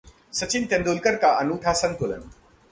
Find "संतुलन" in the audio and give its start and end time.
1.73-2.29